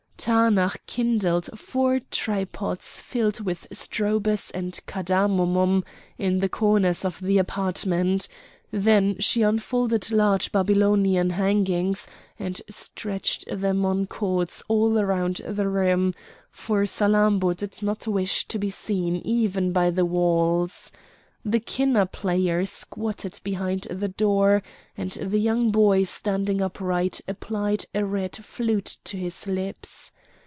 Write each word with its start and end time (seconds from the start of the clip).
Taanach 0.23 0.77
kindled 0.85 1.49
four 1.57 1.99
tripods 2.11 2.99
filled 2.99 3.39
with 3.43 3.65
strobus 3.73 4.51
and 4.51 4.73
cadamomum 4.85 5.83
in 6.19 6.41
the 6.41 6.47
corners 6.47 7.03
of 7.03 7.19
the 7.21 7.39
apartment; 7.39 8.27
then 8.69 9.17
she 9.17 9.41
unfolded 9.41 10.11
large 10.11 10.51
Babylonian 10.51 11.31
hangings, 11.31 12.07
and 12.37 12.61
stretched 12.69 13.45
them 13.51 13.83
on 13.83 14.05
cords 14.05 14.61
all 14.67 14.99
around 14.99 15.37
the 15.37 15.67
room, 15.67 16.13
for 16.51 16.83
Salammbô 16.83 17.57
did 17.57 17.81
not 17.81 18.05
wish 18.05 18.47
to 18.49 18.59
be 18.59 18.69
seen 18.69 19.15
even 19.25 19.71
by 19.71 19.89
the 19.89 20.05
walls. 20.05 20.91
The 21.43 21.59
kinnor 21.59 22.05
player 22.11 22.67
squatted 22.67 23.39
behind 23.43 23.87
the 23.89 24.07
door 24.07 24.61
and 24.95 25.09
the 25.13 25.39
young 25.39 25.71
boy 25.71 26.03
standing 26.03 26.61
upright 26.61 27.19
applied 27.27 27.85
a 27.95 28.05
reed 28.05 28.35
flute 28.45 28.97
to 29.05 29.17
his 29.17 29.47
lips. 29.47 30.11